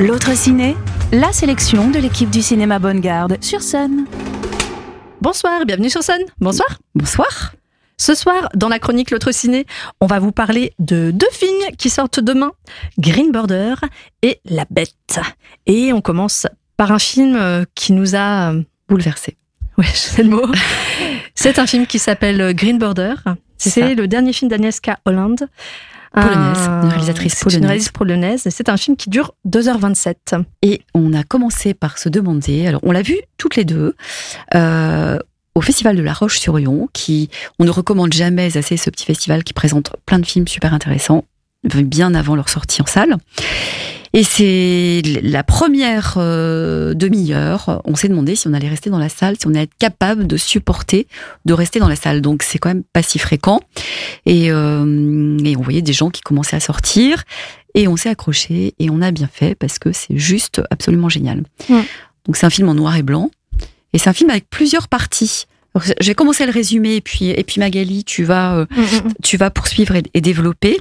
L'autre 0.00 0.36
ciné, 0.36 0.76
la 1.12 1.32
sélection 1.32 1.88
de 1.88 2.00
l'équipe 2.00 2.28
du 2.30 2.42
cinéma 2.42 2.80
Bonne 2.80 3.00
Garde 3.00 3.38
sur 3.40 3.62
Sun. 3.62 4.06
Bonsoir, 5.20 5.64
bienvenue 5.64 5.88
sur 5.88 6.02
Sun. 6.02 6.18
Bonsoir. 6.40 6.78
Bonsoir. 6.96 7.54
Ce 7.96 8.16
soir, 8.16 8.48
dans 8.54 8.68
la 8.68 8.80
chronique 8.80 9.12
L'autre 9.12 9.30
ciné, 9.30 9.66
on 10.00 10.06
va 10.06 10.18
vous 10.18 10.32
parler 10.32 10.72
de 10.80 11.12
deux 11.12 11.30
films 11.30 11.76
qui 11.78 11.88
sortent 11.88 12.18
demain, 12.18 12.50
Green 12.98 13.30
Border 13.30 13.74
et 14.22 14.40
La 14.44 14.64
Bête. 14.68 15.20
Et 15.66 15.92
on 15.92 16.00
commence 16.00 16.48
par 16.76 16.90
un 16.90 16.98
film 16.98 17.36
euh, 17.36 17.64
qui 17.76 17.92
nous 17.92 18.16
a 18.16 18.52
euh, 18.52 18.62
Bouleversé. 18.88 19.36
Ouais, 19.78 19.86
c'est 19.94 20.24
le 20.24 20.30
mot. 20.30 20.46
C'est 21.36 21.60
un 21.60 21.68
film 21.68 21.86
qui 21.86 22.00
s'appelle 22.00 22.52
Green 22.52 22.78
Border. 22.78 23.14
C'est 23.58 23.94
le 23.94 24.08
dernier 24.08 24.32
film 24.32 24.50
d'Agnieszka 24.50 24.98
Holland. 25.04 25.48
Polonaise, 26.22 26.58
Un- 26.68 26.82
une 26.82 26.88
réalisatrice 26.88 27.34
c'est 27.34 27.40
Une 27.40 27.44
polonaise. 27.44 27.66
réalisatrice 27.68 27.92
polonaise. 27.92 28.46
C'est 28.50 28.68
un 28.68 28.76
film 28.76 28.96
qui 28.96 29.10
dure 29.10 29.34
2h27. 29.46 30.42
Et 30.62 30.80
on 30.94 31.12
a 31.12 31.22
commencé 31.22 31.74
par 31.74 31.98
se 31.98 32.08
demander, 32.08 32.66
alors 32.66 32.80
on 32.84 32.92
l'a 32.92 33.02
vu 33.02 33.16
toutes 33.38 33.56
les 33.56 33.64
deux, 33.64 33.94
euh, 34.54 35.18
au 35.54 35.60
Festival 35.60 35.96
de 35.96 36.02
la 36.02 36.12
Roche-sur-Yon, 36.12 36.88
qui, 36.92 37.30
on 37.58 37.64
ne 37.64 37.70
recommande 37.70 38.12
jamais 38.12 38.56
assez 38.56 38.76
ce 38.76 38.90
petit 38.90 39.04
festival 39.06 39.44
qui 39.44 39.52
présente 39.52 39.92
plein 40.06 40.18
de 40.18 40.26
films 40.26 40.48
super 40.48 40.74
intéressants, 40.74 41.24
bien 41.64 42.14
avant 42.14 42.34
leur 42.36 42.48
sortie 42.48 42.82
en 42.82 42.86
salle. 42.86 43.16
Et 44.16 44.24
c'est 44.24 45.02
la 45.22 45.44
première 45.44 46.14
euh, 46.16 46.94
demi-heure, 46.94 47.82
on 47.84 47.96
s'est 47.96 48.08
demandé 48.08 48.34
si 48.34 48.48
on 48.48 48.54
allait 48.54 48.70
rester 48.70 48.88
dans 48.88 48.98
la 48.98 49.10
salle, 49.10 49.36
si 49.38 49.46
on 49.46 49.50
allait 49.50 49.64
être 49.64 49.76
capable 49.78 50.26
de 50.26 50.38
supporter 50.38 51.06
de 51.44 51.52
rester 51.52 51.80
dans 51.80 51.88
la 51.88 51.96
salle. 51.96 52.22
Donc 52.22 52.42
c'est 52.42 52.56
quand 52.56 52.70
même 52.70 52.82
pas 52.82 53.02
si 53.02 53.18
fréquent. 53.18 53.60
Et, 54.24 54.50
euh, 54.50 55.36
et 55.44 55.54
on 55.58 55.60
voyait 55.60 55.82
des 55.82 55.92
gens 55.92 56.08
qui 56.08 56.22
commençaient 56.22 56.56
à 56.56 56.60
sortir. 56.60 57.24
Et 57.74 57.88
on 57.88 57.96
s'est 57.96 58.08
accroché 58.08 58.72
et 58.78 58.88
on 58.88 59.02
a 59.02 59.10
bien 59.10 59.28
fait 59.30 59.54
parce 59.54 59.78
que 59.78 59.92
c'est 59.92 60.16
juste 60.16 60.62
absolument 60.70 61.10
génial. 61.10 61.42
Donc 61.68 62.38
c'est 62.38 62.46
un 62.46 62.50
film 62.50 62.70
en 62.70 62.74
noir 62.74 62.96
et 62.96 63.02
blanc 63.02 63.30
et 63.92 63.98
c'est 63.98 64.08
un 64.08 64.14
film 64.14 64.30
avec 64.30 64.48
plusieurs 64.48 64.88
parties. 64.88 65.44
Je 66.00 66.06
vais 66.06 66.14
commencer 66.14 66.42
à 66.42 66.46
le 66.46 66.52
résumer 66.52 66.96
et 66.96 67.00
puis, 67.00 67.30
et 67.30 67.44
puis 67.44 67.60
Magali, 67.60 68.04
tu 68.04 68.24
vas, 68.24 68.56
euh, 68.56 68.66
tu 69.22 69.36
vas 69.36 69.50
poursuivre 69.50 69.94
et, 69.96 70.02
et 70.14 70.20
développer. 70.20 70.80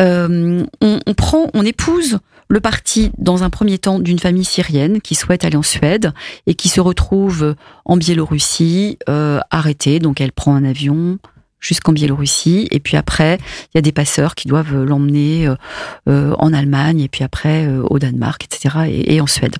Euh, 0.00 0.64
on, 0.80 1.00
on 1.06 1.14
prend, 1.14 1.50
on 1.54 1.64
épouse 1.64 2.18
le 2.48 2.60
parti 2.60 3.10
dans 3.18 3.42
un 3.42 3.50
premier 3.50 3.78
temps 3.78 3.98
d'une 3.98 4.18
famille 4.18 4.44
syrienne 4.44 5.00
qui 5.00 5.14
souhaite 5.14 5.44
aller 5.44 5.56
en 5.56 5.62
Suède 5.62 6.12
et 6.46 6.54
qui 6.54 6.68
se 6.68 6.80
retrouve 6.80 7.56
en 7.84 7.96
Biélorussie 7.96 8.98
euh, 9.08 9.40
arrêtée. 9.50 9.98
Donc 9.98 10.20
elle 10.20 10.32
prend 10.32 10.54
un 10.54 10.64
avion 10.64 11.18
jusqu'en 11.60 11.92
Biélorussie. 11.92 12.68
Et 12.70 12.80
puis 12.80 12.96
après 12.96 13.38
il 13.74 13.76
y 13.76 13.78
a 13.78 13.82
des 13.82 13.92
passeurs 13.92 14.34
qui 14.34 14.48
doivent 14.48 14.84
l'emmener 14.84 15.46
euh, 15.46 15.54
euh, 16.08 16.34
en 16.38 16.52
Allemagne 16.52 17.00
et 17.00 17.08
puis 17.08 17.24
après 17.24 17.66
euh, 17.66 17.82
au 17.90 17.98
Danemark 17.98 18.44
etc 18.44 18.66
et, 18.88 19.20
en 19.20 19.26
Suède. 19.26 19.56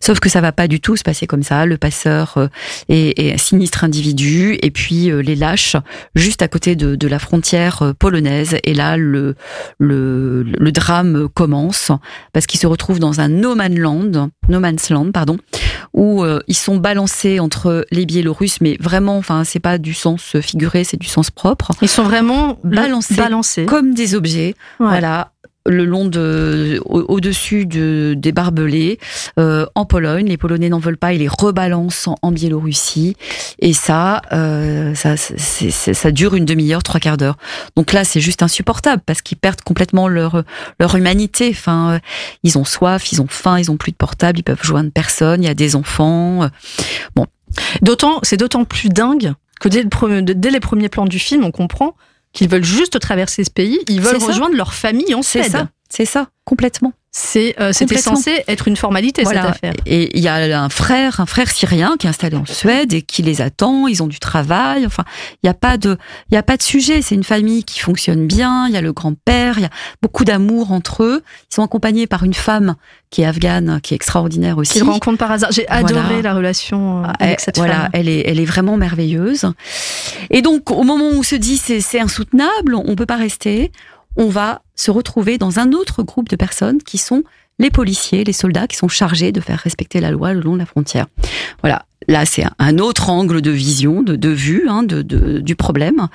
Sauf 0.00 0.20
que 0.20 0.28
ça 0.28 0.40
va 0.40 0.52
pas 0.52 0.68
du 0.68 0.80
tout 0.80 0.96
se 0.96 1.02
passer 1.02 1.26
comme 1.26 1.42
ça. 1.42 1.66
Le 1.66 1.78
passeur 1.78 2.34
euh, 2.36 2.48
est, 2.88 3.32
un 3.32 3.38
sinistre 3.38 3.84
individu 3.84 4.58
et 4.62 4.70
puis 4.70 5.10
euh, 5.10 5.20
les 5.20 5.36
lâche 5.36 5.76
juste 6.14 6.42
à 6.42 6.48
côté 6.48 6.76
de, 6.76 7.08
la 7.08 7.18
frontière 7.18 7.82
euh, 7.82 7.92
polonaise. 7.92 8.56
Et 8.64 8.74
là 8.74 8.96
le, 8.96 9.34
le, 9.78 10.72
drame 10.72 11.28
commence 11.32 11.92
parce 12.32 12.46
qu'ils 12.46 12.60
se 12.60 12.66
retrouvent 12.66 12.98
dans 12.98 13.20
un 13.20 13.28
no 13.28 13.54
man's 13.54 13.78
land 13.78 14.30
no 14.48 14.60
man's 14.60 14.90
land 14.90 15.12
pardon 15.12 15.36
où 15.92 16.24
euh, 16.24 16.40
ils 16.48 16.56
sont 16.56 16.76
balancés 16.76 17.38
entre 17.38 17.86
les 17.90 18.06
Biélorusses. 18.06 18.60
Mais 18.60 18.76
vraiment 18.80 19.16
enfin 19.16 19.44
c'est 19.44 19.60
pas 19.60 19.78
du 19.78 19.94
sens 19.94 20.36
figuré 20.40 20.84
c'est 20.84 21.00
du 21.00 21.06
sens 21.06 21.23
propre 21.30 21.72
Ils 21.82 21.88
sont 21.88 22.02
vraiment 22.04 22.58
Balancés. 22.64 23.14
balancés. 23.16 23.66
comme 23.66 23.94
des 23.94 24.14
objets 24.14 24.54
Ouais. 24.80 24.88
voilà 24.88 25.30
le 25.66 25.86
long 25.86 26.04
de 26.04 26.78
au- 26.84 27.06
au-dessus 27.08 27.64
de, 27.64 28.12
des 28.18 28.32
barbelés 28.32 28.98
euh, 29.38 29.64
en 29.74 29.86
Pologne 29.86 30.26
les 30.26 30.36
Polonais 30.36 30.68
n'en 30.68 30.78
veulent 30.78 30.98
pas 30.98 31.14
ils 31.14 31.20
les 31.20 31.28
rebalancent 31.28 32.06
en, 32.06 32.16
en 32.20 32.32
Biélorussie 32.32 33.16
et 33.60 33.72
ça 33.72 34.20
euh, 34.34 34.94
ça 34.94 36.10
dure 36.10 36.34
une 36.34 36.44
demi-heure 36.44 36.82
trois 36.82 37.00
quarts 37.00 37.16
d'heure 37.16 37.38
donc 37.76 37.94
là 37.94 38.04
c'est 38.04 38.20
juste 38.20 38.42
insupportable 38.42 39.00
parce 39.06 39.22
qu'ils 39.22 39.38
perdent 39.38 39.62
complètement 39.62 40.06
leur 40.06 40.42
leur 40.80 40.96
humanité 40.96 41.48
enfin 41.50 41.92
euh, 41.94 41.98
ils 42.42 42.58
ont 42.58 42.64
soif 42.66 43.10
ils 43.12 43.22
ont 43.22 43.26
faim 43.30 43.58
ils 43.58 43.70
ont 43.70 43.78
plus 43.78 43.92
de 43.92 43.96
portable 43.96 44.38
ils 44.40 44.44
peuvent 44.44 44.62
joindre 44.62 44.90
personne 44.92 45.42
il 45.42 45.46
y 45.46 45.50
a 45.50 45.54
des 45.54 45.76
enfants 45.76 46.46
D'autant, 47.82 48.18
c'est 48.24 48.36
d'autant 48.36 48.64
plus 48.64 48.88
dingue 48.88 49.32
que 49.60 49.68
dès, 49.68 49.82
le 49.82 50.50
les 50.50 50.60
premiers 50.60 50.88
plans 50.88 51.04
du 51.04 51.18
film, 51.18 51.44
on 51.44 51.50
comprend 51.50 51.94
qu'ils 52.32 52.48
veulent 52.48 52.64
juste 52.64 52.98
traverser 52.98 53.44
ce 53.44 53.50
pays, 53.50 53.80
ils 53.88 54.00
veulent 54.00 54.22
rejoindre 54.22 54.56
leur 54.56 54.74
famille 54.74 55.14
en 55.14 55.22
c'est 55.22 55.40
Suède. 55.42 55.52
ça. 55.52 55.68
C'est 55.88 56.04
ça 56.04 56.28
complètement 56.44 56.92
C'est, 57.16 57.54
euh, 57.60 57.70
c'était 57.72 57.96
censé 57.98 58.42
être 58.48 58.66
une 58.66 58.76
formalité 58.76 59.22
cette 59.24 59.34
Voilà. 59.34 59.50
affaire. 59.50 59.72
Et 59.86 60.18
il 60.18 60.22
y 60.24 60.26
a 60.26 60.34
un 60.60 60.68
frère, 60.68 61.20
un 61.20 61.26
frère 61.26 61.48
syrien 61.48 61.94
qui 61.96 62.08
est 62.08 62.10
installé 62.10 62.36
en 62.36 62.44
Suède 62.44 62.92
et 62.92 63.02
qui 63.02 63.22
les 63.22 63.40
attend. 63.40 63.86
Ils 63.86 64.02
ont 64.02 64.08
du 64.08 64.18
travail. 64.18 64.84
Enfin, 64.84 65.04
il 65.40 65.46
y 65.46 65.48
a 65.48 65.54
pas 65.54 65.76
de, 65.78 65.96
il 66.32 66.34
y 66.34 66.36
a 66.36 66.42
pas 66.42 66.56
de 66.56 66.62
sujet. 66.62 67.02
C'est 67.02 67.14
une 67.14 67.22
famille 67.22 67.62
qui 67.62 67.78
fonctionne 67.78 68.26
bien. 68.26 68.66
Il 68.66 68.74
y 68.74 68.76
a 68.76 68.80
le 68.80 68.92
grand-père. 68.92 69.58
Il 69.58 69.62
y 69.62 69.64
a 69.64 69.70
beaucoup 70.02 70.24
d'amour 70.24 70.72
entre 70.72 71.04
eux. 71.04 71.22
Ils 71.52 71.54
sont 71.54 71.62
accompagnés 71.62 72.08
par 72.08 72.24
une 72.24 72.34
femme 72.34 72.74
qui 73.10 73.22
est 73.22 73.26
afghane, 73.26 73.78
qui 73.80 73.94
est 73.94 73.96
extraordinaire 73.96 74.58
aussi. 74.58 74.72
Qu'ils 74.72 74.82
rencontrent 74.82 75.18
par 75.18 75.30
hasard. 75.30 75.52
J'ai 75.52 75.66
Voilà. 75.70 75.86
adoré 75.86 76.20
la 76.20 76.34
relation 76.34 76.98
euh, 76.98 77.06
Ah, 77.06 77.12
avec 77.20 77.34
elle- 77.38 77.40
cette 77.44 77.58
voilà, 77.58 77.74
femme. 77.82 77.90
elle 77.92 78.08
est, 78.08 78.24
elle 78.26 78.40
est 78.40 78.44
vraiment 78.44 78.76
merveilleuse. 78.76 79.52
Et 80.30 80.42
donc, 80.42 80.72
au 80.72 80.82
moment 80.82 81.04
où 81.10 81.18
on 81.18 81.22
se 81.22 81.36
dit 81.36 81.58
c'est, 81.58 81.80
c'est 81.80 82.00
insoutenable, 82.00 82.74
on 82.74 82.96
peut 82.96 83.06
pas 83.06 83.14
rester, 83.14 83.70
on 84.16 84.28
va 84.28 84.62
se 84.74 84.90
retrouver 84.90 85.38
dans 85.38 85.58
un 85.58 85.72
autre 85.72 86.02
groupe 86.02 86.28
de 86.28 86.36
personnes 86.36 86.82
qui 86.82 86.98
sont 86.98 87.22
les 87.58 87.70
policiers, 87.70 88.24
les 88.24 88.32
soldats 88.32 88.66
qui 88.66 88.76
sont 88.76 88.88
chargés 88.88 89.30
de 89.30 89.40
faire 89.40 89.58
respecter 89.60 90.00
la 90.00 90.10
loi 90.10 90.32
le 90.32 90.40
long 90.40 90.54
de 90.54 90.58
la 90.58 90.66
frontière. 90.66 91.06
Voilà. 91.62 91.84
Là, 92.08 92.26
c'est 92.26 92.44
un- 92.58 92.78
autre 92.78 93.08
angle 93.08 93.40
de 93.40 93.50
vision, 93.50 94.02
de, 94.02 94.14
de 94.16 94.28
vue 94.28 94.66
hein, 94.68 94.82
de, 94.82 95.00
de- 95.02 95.38
du 95.38 95.56
problème. 95.56 96.08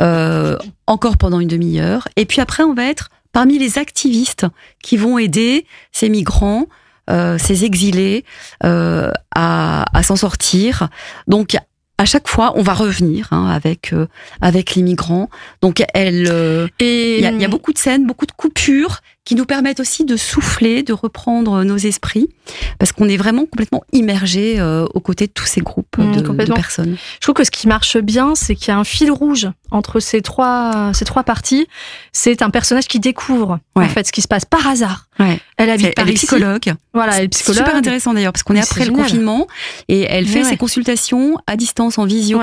Euh, 0.00 0.56
encore 0.86 1.16
pendant 1.18 1.40
une 1.40 1.48
demi-heure. 1.48 2.08
Et 2.16 2.24
puis 2.24 2.40
après, 2.40 2.62
on 2.62 2.72
va 2.74 2.84
être 2.84 3.10
parmi 3.32 3.58
les 3.58 3.76
activistes 3.78 4.46
qui 4.82 4.96
vont 4.96 5.18
aider 5.18 5.66
ces 5.92 6.08
migrants, 6.08 6.66
euh, 7.10 7.36
ces 7.38 7.64
exilés 7.64 8.24
euh, 8.64 9.10
à, 9.34 9.84
à 9.96 10.02
s'en 10.02 10.16
sortir. 10.16 10.88
Donc 11.26 11.56
à 11.98 12.04
chaque 12.04 12.28
fois, 12.28 12.52
on 12.54 12.62
va 12.62 12.74
revenir 12.74 13.28
hein, 13.32 13.48
avec 13.48 13.92
euh, 13.92 14.06
avec 14.40 14.76
les 14.76 14.82
migrants. 14.82 15.28
Donc 15.60 15.82
elle, 15.94 16.28
euh, 16.30 16.68
il 16.80 16.86
y, 16.86 17.26
il 17.26 17.40
y 17.40 17.44
a 17.44 17.48
beaucoup 17.48 17.72
de 17.72 17.78
scènes, 17.78 18.06
beaucoup 18.06 18.26
de 18.26 18.32
coupures 18.32 19.00
qui 19.28 19.34
nous 19.34 19.44
permettent 19.44 19.78
aussi 19.78 20.06
de 20.06 20.16
souffler, 20.16 20.82
de 20.82 20.94
reprendre 20.94 21.62
nos 21.62 21.76
esprits, 21.76 22.28
parce 22.78 22.92
qu'on 22.92 23.10
est 23.10 23.18
vraiment 23.18 23.44
complètement 23.44 23.82
immergé 23.92 24.58
euh, 24.58 24.86
aux 24.94 25.00
côtés 25.00 25.26
de 25.26 25.32
tous 25.32 25.44
ces 25.44 25.60
groupes 25.60 25.98
Mmh, 25.98 26.22
de- 26.22 26.52
personnes. 26.54 26.96
Je 27.16 27.20
trouve 27.20 27.34
que 27.34 27.44
ce 27.44 27.50
qui 27.50 27.68
marche 27.68 27.98
bien, 27.98 28.34
c'est 28.34 28.54
qu'il 28.54 28.68
y 28.68 28.70
a 28.70 28.78
un 28.78 28.84
fil 28.84 29.10
rouge 29.10 29.48
entre 29.70 30.00
ces 30.00 30.22
trois, 30.22 30.92
ces 30.94 31.04
trois 31.04 31.24
parties. 31.24 31.66
C'est 32.10 32.40
un 32.40 32.48
personnage 32.48 32.86
qui 32.88 33.00
découvre 33.00 33.58
Ouais. 33.76 33.84
en 33.84 33.88
fait 33.90 34.06
ce 34.06 34.12
qui 34.12 34.22
se 34.22 34.28
passe 34.28 34.46
par 34.46 34.66
hasard. 34.66 35.08
Ouais. 35.18 35.38
Elle 35.58 35.68
habite 35.68 35.94
par 35.94 36.06
elle 36.06 36.12
est 36.12 36.14
psychologue. 36.14 36.72
Voilà, 36.94 37.18
elle 37.18 37.24
est 37.24 37.34
C'est 37.34 37.42
psychologue. 37.42 37.64
super 37.66 37.76
intéressant 37.76 38.14
d'ailleurs, 38.14 38.32
parce 38.32 38.44
qu'on 38.44 38.54
est 38.54 38.62
après 38.62 38.86
le 38.86 38.92
confinement 38.92 39.46
et 39.88 40.06
elle 40.08 40.26
fait 40.26 40.42
Ouais. 40.42 40.48
ses 40.48 40.56
consultations 40.56 41.36
à 41.46 41.56
distance, 41.56 41.98
en 41.98 42.06
visio. 42.06 42.40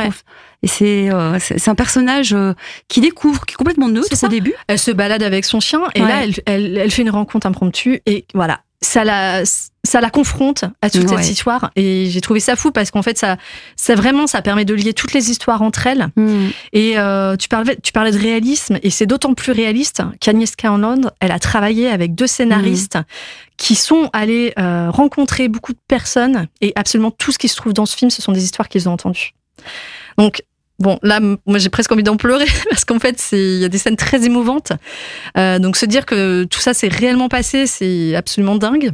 Et 0.64 0.68
c'est 0.68 1.12
euh, 1.12 1.38
c'est 1.40 1.68
un 1.70 1.76
personnage 1.76 2.34
euh, 2.34 2.54
qui 2.88 3.02
découvre, 3.02 3.46
qui 3.46 3.54
est 3.54 3.58
complètement 3.58 3.88
neutre 3.90 4.10
au 4.24 4.28
début. 4.28 4.54
Elle 4.68 4.80
se 4.80 4.92
balade 4.92 5.24
avec 5.24 5.46
son 5.46 5.60
chien 5.60 5.82
et 5.96 6.02
Ouais. 6.02 6.08
là, 6.08 6.24
elle, 6.24 6.34
elle, 6.46 6.78
elle 6.78 6.92
fait 6.92 7.02
une 7.04 7.10
rencontre 7.10 7.46
impromptue 7.48 8.02
et 8.06 8.26
voilà, 8.34 8.62
ça 8.82 9.04
la, 9.04 9.44
ça 9.46 10.02
la 10.02 10.10
confronte 10.10 10.66
à 10.82 10.90
toute 10.90 11.10
Ouais. 11.10 11.22
cette 11.22 11.32
histoire. 11.32 11.72
Et 11.76 12.08
j'ai 12.10 12.22
trouvé 12.22 12.40
ça 12.40 12.56
fou 12.56 12.72
parce 12.72 12.92
qu'en 12.92 13.02
fait, 13.02 13.18
ça, 13.18 13.38
ça 13.76 13.96
vraiment, 13.96 14.28
ça 14.28 14.42
permet 14.42 14.66
de 14.66 14.74
lier 14.74 14.94
toutes 14.94 15.14
les 15.14 15.30
histoires 15.32 15.62
entre 15.62 15.88
elles. 15.88 16.08
Et 16.74 16.98
euh, 16.98 17.36
tu, 17.36 17.48
parlais, 17.48 17.78
tu 17.84 17.92
parlais 17.92 18.12
de 18.12 18.18
réalisme, 18.18 18.78
et 18.84 18.90
c'est 18.90 19.06
d'autant 19.06 19.34
plus 19.34 19.52
réaliste 19.52 20.02
qu'Agnieszka 20.20 20.72
Holland, 20.74 21.12
elle 21.20 21.32
a 21.32 21.40
travaillé 21.40 21.90
avec 21.90 22.16
deux 22.16 22.28
scénaristes 22.28 22.98
qui 23.58 23.76
sont 23.76 24.10
allés 24.14 24.54
rencontrer 24.58 25.48
beaucoup 25.48 25.74
de 25.74 25.80
personnes, 25.88 26.48
et 26.62 26.74
absolument 26.76 27.12
tout 27.12 27.32
ce 27.32 27.38
qui 27.38 27.48
se 27.48 27.56
trouve 27.56 27.74
dans 27.74 27.86
ce 27.86 27.96
film, 27.96 28.10
ce 28.12 28.22
sont 28.22 28.32
des 28.32 28.44
histoires 28.44 28.70
qu'ils 28.70 28.88
ont 28.90 28.94
entendues. 28.94 29.32
Donc, 30.18 30.44
bon, 30.80 31.00
là, 31.04 31.20
moi 31.20 31.58
j'ai 31.58 31.70
presque 31.70 31.92
envie 31.92 32.04
d'en 32.04 32.18
pleurer, 32.18 32.46
parce 32.70 32.86
qu'en 32.86 33.00
fait, 33.00 33.20
c'est- 33.20 33.38
il 33.56 33.60
y 33.62 33.66
a 33.66 33.70
des 33.70 33.78
scènes 33.78 33.96
très 33.98 34.26
émouvantes. 34.26 34.72
Euh, 35.38 35.60
donc, 35.60 35.76
se 35.78 35.86
dire 35.86 36.06
que 36.06 36.44
tout 36.46 36.60
ça 36.60 36.74
s'est 36.74 36.88
réellement 36.88 37.30
passé, 37.30 37.68
c'est 37.68 38.16
absolument 38.16 38.56
dingue. 38.56 38.92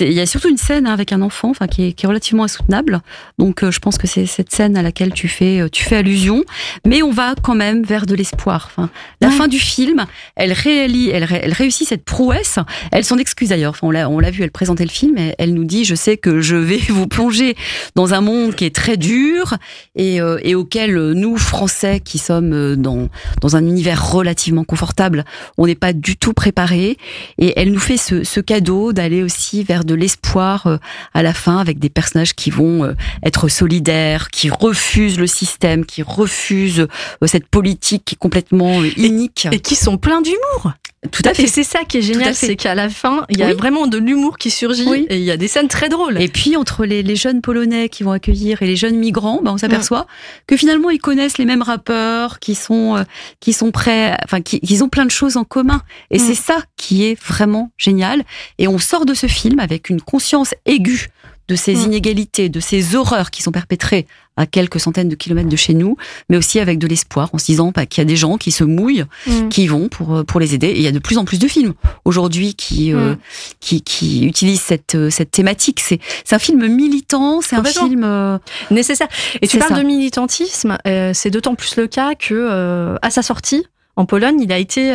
Il 0.00 0.12
y 0.12 0.20
a 0.20 0.26
surtout 0.26 0.48
une 0.48 0.56
scène 0.56 0.86
hein, 0.86 0.92
avec 0.92 1.12
un 1.12 1.22
enfant, 1.22 1.50
enfin 1.50 1.66
qui 1.66 1.84
est, 1.88 1.92
qui 1.92 2.06
est 2.06 2.08
relativement 2.08 2.44
insoutenable. 2.44 3.00
Donc 3.38 3.68
je 3.68 3.78
pense 3.78 3.98
que 3.98 4.06
c'est 4.06 4.26
cette 4.26 4.52
scène 4.52 4.76
à 4.76 4.82
laquelle 4.82 5.12
tu 5.12 5.28
fais 5.28 5.68
tu 5.70 5.84
fais 5.84 5.96
allusion, 5.96 6.44
mais 6.86 7.02
on 7.02 7.10
va 7.10 7.34
quand 7.42 7.54
même 7.54 7.82
vers 7.84 8.06
de 8.06 8.14
l'espoir. 8.14 8.70
Enfin, 8.70 8.90
la 9.20 9.30
fin 9.30 9.48
du 9.48 9.58
film, 9.58 10.06
elle 10.36 10.52
réalise, 10.52 11.10
elle, 11.12 11.26
elle 11.30 11.52
réussit 11.52 11.88
cette 11.88 12.04
prouesse. 12.04 12.58
Elle 12.92 13.04
s'en 13.04 13.18
excuse 13.18 13.50
d'ailleurs. 13.50 13.74
Enfin, 13.80 13.86
on 14.08 14.20
l'a 14.20 14.30
vu, 14.30 14.42
elle 14.42 14.50
présentait 14.50 14.84
le 14.84 14.90
film, 14.90 15.16
et 15.18 15.34
elle 15.38 15.54
nous 15.54 15.64
dit 15.64 15.84
je 15.84 15.94
sais 15.94 16.16
que 16.16 16.40
je 16.40 16.56
vais 16.56 16.78
vous 16.88 17.06
plonger 17.06 17.56
dans 17.94 18.14
un 18.14 18.20
monde 18.20 18.54
qui 18.54 18.64
est 18.64 18.74
très 18.74 18.96
dur 18.96 19.56
et, 19.96 20.18
et 20.42 20.54
auquel 20.54 21.12
nous 21.12 21.36
Français 21.36 22.00
qui 22.00 22.18
sommes 22.18 22.76
dans 22.76 23.08
dans 23.40 23.56
un 23.56 23.64
univers 23.66 24.12
relativement 24.12 24.64
confortable, 24.64 25.24
on 25.58 25.66
n'est 25.66 25.74
pas 25.74 25.92
du 25.92 26.16
tout 26.16 26.32
préparé. 26.32 26.96
Et 27.38 27.52
elle 27.56 27.72
nous 27.72 27.80
fait 27.80 27.96
ce, 27.96 28.24
ce 28.24 28.40
cadeau 28.40 28.92
d'aller 28.92 29.22
aussi 29.22 29.64
vers 29.70 29.84
de 29.84 29.94
l'espoir 29.94 30.66
euh, 30.66 30.78
à 31.14 31.22
la 31.22 31.32
fin 31.32 31.58
avec 31.58 31.78
des 31.78 31.90
personnages 31.90 32.34
qui 32.34 32.50
vont 32.50 32.82
euh, 32.82 32.94
être 33.22 33.46
solidaires, 33.46 34.30
qui 34.30 34.50
refusent 34.50 35.16
le 35.16 35.28
système, 35.28 35.84
qui 35.84 36.02
refusent 36.02 36.88
euh, 37.22 37.26
cette 37.28 37.46
politique 37.46 38.04
qui 38.04 38.16
est 38.16 38.18
complètement 38.18 38.82
inique. 38.96 39.46
Et, 39.52 39.60
qui 39.60 39.76
sont 39.76 39.96
pleins 39.96 40.22
d'humour. 40.22 40.72
Tout 41.10 41.22
à 41.24 41.32
fait. 41.32 41.44
Et 41.44 41.46
c'est 41.46 41.64
ça 41.64 41.84
qui 41.84 41.96
est 41.96 42.02
génial, 42.02 42.34
c'est 42.34 42.56
qu'à 42.56 42.74
la 42.74 42.90
fin, 42.90 43.24
il 43.30 43.38
y 43.38 43.42
a 43.42 43.54
vraiment 43.54 43.86
de 43.86 43.96
l'humour 43.96 44.36
qui 44.36 44.50
surgit 44.50 45.06
et 45.08 45.16
il 45.16 45.22
y 45.22 45.30
a 45.30 45.38
des 45.38 45.48
scènes 45.48 45.68
très 45.68 45.88
drôles. 45.88 46.20
Et 46.20 46.28
puis 46.28 46.56
entre 46.56 46.84
les, 46.84 47.02
les 47.02 47.16
jeunes 47.16 47.40
Polonais 47.40 47.88
qui 47.88 48.02
vont 48.02 48.10
accueillir 48.10 48.60
et 48.60 48.66
les 48.66 48.76
jeunes 48.76 48.96
migrants, 48.96 49.40
ben, 49.42 49.52
on 49.52 49.56
s'aperçoit 49.56 50.06
que 50.46 50.58
finalement 50.58 50.90
ils 50.90 50.98
connaissent 50.98 51.38
les 51.38 51.46
mêmes 51.46 51.62
rappeurs, 51.62 52.38
qui 52.38 52.54
sont 52.54 53.02
qui 53.40 53.54
sont 53.54 53.70
prêts, 53.70 54.14
enfin 54.24 54.42
qui, 54.42 54.60
qui, 54.60 54.82
ont 54.82 54.90
plein 54.90 55.06
de 55.06 55.10
choses 55.10 55.38
en 55.38 55.44
commun. 55.44 55.80
Et 56.10 56.18
c'est 56.18 56.34
ça 56.34 56.58
qui 56.76 57.06
est 57.06 57.18
vraiment 57.18 57.70
génial. 57.78 58.22
Et 58.58 58.68
on 58.68 58.78
sort 58.78 59.06
de 59.06 59.14
ce 59.14 59.26
film 59.26 59.58
avec 59.58 59.88
une 59.88 60.02
conscience 60.02 60.54
aiguë 60.66 61.08
de 61.50 61.56
ces 61.56 61.74
mm. 61.74 61.82
inégalités, 61.82 62.48
de 62.48 62.60
ces 62.60 62.94
horreurs 62.94 63.32
qui 63.32 63.42
sont 63.42 63.50
perpétrées 63.50 64.06
à 64.36 64.46
quelques 64.46 64.78
centaines 64.78 65.08
de 65.08 65.16
kilomètres 65.16 65.48
de 65.48 65.56
chez 65.56 65.74
nous, 65.74 65.96
mais 66.28 66.36
aussi 66.36 66.60
avec 66.60 66.78
de 66.78 66.86
l'espoir, 66.86 67.28
en 67.32 67.38
se 67.38 67.46
disant 67.46 67.72
bah, 67.74 67.86
qu'il 67.86 68.00
y 68.00 68.06
a 68.06 68.08
des 68.08 68.16
gens 68.16 68.38
qui 68.38 68.52
se 68.52 68.62
mouillent, 68.62 69.04
mm. 69.26 69.48
qui 69.48 69.66
vont 69.66 69.88
pour 69.88 70.14
euh, 70.14 70.22
pour 70.22 70.38
les 70.38 70.54
aider. 70.54 70.68
Et 70.68 70.76
il 70.76 70.82
y 70.82 70.86
a 70.86 70.92
de 70.92 71.00
plus 71.00 71.18
en 71.18 71.24
plus 71.24 71.40
de 71.40 71.48
films 71.48 71.74
aujourd'hui 72.04 72.54
qui, 72.54 72.92
euh, 72.92 73.14
mm. 73.14 73.18
qui 73.58 73.82
qui 73.82 74.24
utilisent 74.24 74.62
cette 74.62 74.94
euh, 74.94 75.10
cette 75.10 75.32
thématique. 75.32 75.80
C'est 75.80 75.98
c'est 76.24 76.36
un 76.36 76.38
film 76.38 76.64
militant, 76.68 77.40
c'est 77.40 77.56
un 77.56 77.64
film 77.64 78.38
nécessaire. 78.70 79.08
Et 79.42 79.48
tu 79.48 79.58
parles 79.58 79.76
de 79.76 79.82
militantisme, 79.82 80.78
c'est 80.84 81.30
d'autant 81.30 81.56
plus 81.56 81.76
le 81.76 81.88
cas 81.88 82.14
que 82.14 82.96
à 83.02 83.10
sa 83.10 83.22
sortie 83.22 83.64
en 83.96 84.06
Pologne, 84.06 84.40
il 84.40 84.52
a 84.52 84.58
été 84.58 84.94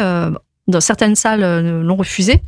dans 0.68 0.81
certaines 0.81 1.16
salles 1.16 1.81
l'ont 1.81 1.96
refusé. 1.98 2.42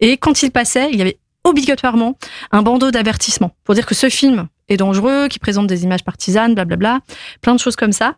Et 0.00 0.16
quand 0.16 0.42
il 0.42 0.50
passait, 0.50 0.88
il 0.90 0.98
y 0.98 1.02
avait 1.02 1.18
obligatoirement 1.44 2.16
un 2.52 2.62
bandeau 2.62 2.90
d'avertissement 2.90 3.54
pour 3.64 3.74
dire 3.74 3.86
que 3.86 3.94
ce 3.94 4.08
film 4.08 4.48
est 4.68 4.76
dangereux, 4.76 5.28
qui 5.28 5.38
présente 5.38 5.66
des 5.66 5.84
images 5.84 6.04
partisanes, 6.04 6.54
blablabla, 6.54 7.00
plein 7.40 7.54
de 7.54 7.60
choses 7.60 7.76
comme 7.76 7.92
ça. 7.92 8.16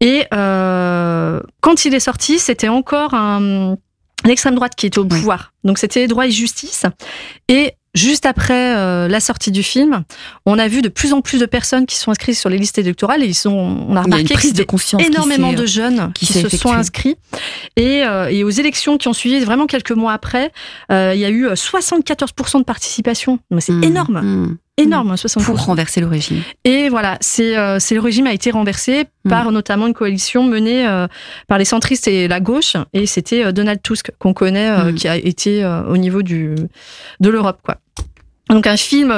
Et 0.00 0.26
euh, 0.32 1.40
quand 1.60 1.84
il 1.84 1.94
est 1.94 2.00
sorti, 2.00 2.38
c'était 2.38 2.68
encore 2.68 3.14
un, 3.14 3.76
l'extrême 4.24 4.54
droite 4.54 4.74
qui 4.76 4.86
était 4.86 4.98
au 4.98 5.04
pouvoir. 5.04 5.52
Donc 5.64 5.78
c'était 5.78 6.06
droit 6.06 6.26
et 6.26 6.30
justice. 6.30 6.84
Et 7.48 7.72
juste 7.98 8.24
après 8.24 8.76
euh, 8.76 9.08
la 9.08 9.20
sortie 9.20 9.50
du 9.50 9.62
film, 9.62 10.04
on 10.46 10.58
a 10.58 10.68
vu 10.68 10.80
de 10.80 10.88
plus 10.88 11.12
en 11.12 11.20
plus 11.20 11.38
de 11.38 11.46
personnes 11.46 11.84
qui 11.84 11.96
sont 11.96 12.10
inscrites 12.10 12.36
sur 12.36 12.48
les 12.48 12.56
listes 12.56 12.78
électorales 12.78 13.22
et 13.22 13.26
ils 13.26 13.34
sont, 13.34 13.50
on 13.50 13.96
a 13.96 14.02
remarqué 14.02 14.34
qu'il 14.34 14.56
y 14.56 14.60
a 14.60 15.06
énormément 15.06 15.52
de 15.52 15.66
jeunes 15.66 16.12
qui, 16.14 16.26
se 16.26 16.48
sont 16.48 16.72
inscrits. 16.72 17.16
Et, 17.76 18.04
euh, 18.04 18.28
et, 18.30 18.44
aux 18.44 18.50
élections 18.50 18.96
qui 18.98 19.08
ont 19.08 19.12
suivi 19.12 19.40
vraiment 19.40 19.66
quelques 19.66 19.92
mois 19.92 20.12
après, 20.12 20.52
euh, 20.90 21.12
il 21.14 21.20
y 21.20 21.24
a 21.24 21.30
eu 21.30 21.48
74% 21.48 22.58
de 22.58 22.64
participation. 22.64 23.38
C'est 23.58 23.72
mmh. 23.72 23.84
énorme. 23.84 24.20
Mmh 24.22 24.58
énorme, 24.78 25.14
60%. 25.14 25.44
Pour 25.44 25.64
renverser 25.64 26.00
le 26.00 26.06
régime. 26.06 26.42
Et 26.64 26.88
voilà, 26.88 27.18
c'est 27.20 27.56
euh, 27.56 27.78
le 27.90 28.00
régime 28.00 28.26
a 28.26 28.32
été 28.32 28.50
renversé 28.50 29.04
mm. 29.24 29.28
par 29.28 29.52
notamment 29.52 29.86
une 29.86 29.94
coalition 29.94 30.44
menée 30.44 30.86
euh, 30.86 31.06
par 31.46 31.58
les 31.58 31.64
centristes 31.64 32.08
et 32.08 32.28
la 32.28 32.40
gauche, 32.40 32.76
et 32.92 33.06
c'était 33.06 33.44
euh, 33.44 33.52
Donald 33.52 33.82
Tusk 33.82 34.12
qu'on 34.18 34.34
connaît, 34.34 34.92
mm. 34.92 34.94
qui 34.94 35.08
a 35.08 35.16
été 35.16 35.64
au 35.88 35.96
niveau 35.96 36.22
du 36.22 36.54
de 37.20 37.28
l'Europe, 37.28 37.58
quoi. 37.64 37.76
Donc 38.48 38.66
un 38.66 38.76
film 38.76 39.12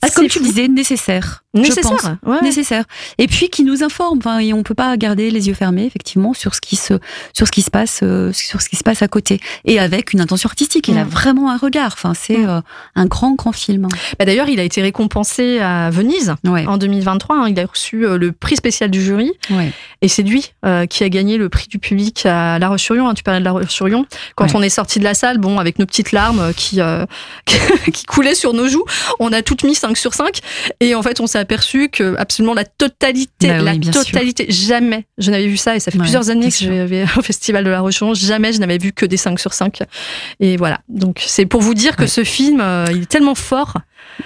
ah, 0.00 0.08
comme 0.14 0.28
tu 0.28 0.40
disais, 0.40 0.68
nécessaire. 0.68 1.42
Nécessaire, 1.54 2.18
ouais. 2.24 2.40
nécessaire. 2.42 2.84
Et 3.16 3.26
puis 3.26 3.48
qui 3.48 3.64
nous 3.64 3.82
informe. 3.82 4.18
Enfin, 4.18 4.38
et 4.38 4.52
on 4.52 4.62
peut 4.62 4.74
pas 4.74 4.96
garder 4.96 5.30
les 5.30 5.48
yeux 5.48 5.54
fermés, 5.54 5.86
effectivement, 5.86 6.34
sur 6.34 6.54
ce 6.54 6.60
qui 6.60 6.76
se, 6.76 6.94
sur 7.32 7.48
ce 7.48 7.52
qui 7.52 7.62
se 7.62 7.70
passe, 7.70 8.00
euh, 8.04 8.32
sur 8.32 8.62
ce 8.62 8.68
qui 8.68 8.76
se 8.76 8.84
passe 8.84 9.02
à 9.02 9.08
côté. 9.08 9.40
Et 9.64 9.80
avec 9.80 10.12
une 10.12 10.20
intention 10.20 10.46
artistique. 10.46 10.86
Il 10.86 10.98
a 10.98 11.04
mm. 11.04 11.08
vraiment 11.08 11.50
un 11.50 11.56
regard. 11.56 11.94
Enfin, 11.94 12.12
c'est 12.14 12.38
mm. 12.38 12.48
euh, 12.48 12.60
un 12.94 13.06
grand, 13.06 13.34
grand 13.34 13.50
film. 13.50 13.88
Bah, 14.18 14.24
D'ailleurs, 14.24 14.48
il 14.48 14.60
a 14.60 14.62
été 14.62 14.82
récompensé 14.82 15.58
à 15.58 15.90
Venise 15.90 16.34
en 16.46 16.78
2023. 16.78 17.36
Hein. 17.36 17.48
Il 17.48 17.58
a 17.58 17.66
reçu 17.66 18.06
euh, 18.06 18.18
le 18.18 18.30
prix 18.30 18.54
spécial 18.54 18.90
du 18.90 19.02
jury. 19.02 19.32
Et 20.00 20.08
c'est 20.08 20.22
lui 20.22 20.52
qui 20.90 21.02
a 21.02 21.08
gagné 21.08 21.38
le 21.38 21.48
prix 21.48 21.66
du 21.66 21.78
public 21.78 22.24
à 22.24 22.58
La 22.60 22.68
Roche-sur-Yon. 22.68 23.08
Hein, 23.08 23.14
tu 23.14 23.24
parlais 23.24 23.40
de 23.40 23.44
La 23.44 23.52
Roche-sur-Yon. 23.52 24.06
Quand 24.36 24.54
on 24.54 24.62
est 24.62 24.68
sorti 24.68 25.00
de 25.00 25.04
la 25.04 25.14
salle, 25.14 25.38
bon, 25.38 25.58
avec 25.58 25.78
nos 25.80 25.86
petites 25.86 26.12
larmes 26.12 26.52
qui, 26.54 26.80
qui 27.92 28.04
coulaient 28.04 28.36
sur 28.36 28.47
nos 28.54 28.68
joues, 28.68 28.84
on 29.20 29.32
a 29.32 29.42
toutes 29.42 29.64
mis 29.64 29.74
5 29.74 29.96
sur 29.96 30.14
5. 30.14 30.40
Et 30.80 30.94
en 30.94 31.02
fait, 31.02 31.20
on 31.20 31.26
s'est 31.26 31.38
aperçu 31.38 31.88
que 31.88 32.16
absolument 32.16 32.54
la 32.54 32.64
totalité, 32.64 33.48
bah 33.48 33.62
la 33.62 33.76
totalité, 33.78 34.46
jamais 34.48 35.06
je 35.18 35.30
n'avais 35.30 35.46
vu 35.46 35.56
ça. 35.56 35.76
Et 35.76 35.80
ça 35.80 35.90
fait 35.90 35.98
plusieurs 35.98 36.30
années 36.30 36.50
que 36.50 36.56
je 36.56 36.70
vais 36.70 37.04
au 37.16 37.22
Festival 37.22 37.64
de 37.64 37.70
la 37.70 37.80
Roche 37.80 38.02
jamais 38.14 38.52
je 38.52 38.60
n'avais 38.60 38.78
vu 38.78 38.92
que 38.92 39.06
des 39.06 39.16
5 39.16 39.38
sur 39.38 39.52
5. 39.52 39.82
Et 40.40 40.56
voilà. 40.56 40.80
Donc, 40.88 41.22
c'est 41.26 41.46
pour 41.46 41.60
vous 41.60 41.74
dire 41.74 41.96
que 41.96 42.06
ce 42.06 42.24
film, 42.24 42.60
euh, 42.60 42.86
il 42.90 43.02
est 43.02 43.10
tellement 43.10 43.34
fort. 43.34 43.74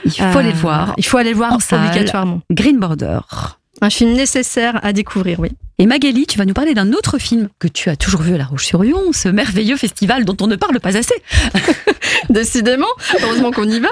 Il 0.04 0.12
faut 0.12 0.38
aller 0.38 0.52
le 0.52 0.58
voir. 0.58 0.90
Euh, 0.90 0.94
il 0.96 1.04
faut 1.04 1.18
aller 1.18 1.32
voir 1.32 1.58
obligatoirement. 1.72 2.40
Green 2.50 2.78
Border. 2.78 3.20
Un 3.82 3.90
film 3.90 4.12
nécessaire 4.12 4.78
à 4.84 4.92
découvrir, 4.92 5.40
oui. 5.40 5.50
Et 5.78 5.86
Magali, 5.86 6.26
tu 6.26 6.38
vas 6.38 6.44
nous 6.44 6.54
parler 6.54 6.72
d'un 6.72 6.92
autre 6.92 7.18
film 7.18 7.48
que 7.58 7.66
tu 7.66 7.90
as 7.90 7.96
toujours 7.96 8.22
vu 8.22 8.32
à 8.36 8.38
La 8.38 8.44
Roche-sur-Yon, 8.44 9.10
ce 9.12 9.28
merveilleux 9.28 9.76
festival 9.76 10.24
dont 10.24 10.36
on 10.40 10.46
ne 10.46 10.54
parle 10.54 10.78
pas 10.78 10.96
assez. 10.96 11.16
Décidément, 12.30 12.86
heureusement 13.20 13.50
qu'on 13.50 13.68
y 13.68 13.80
va. 13.80 13.88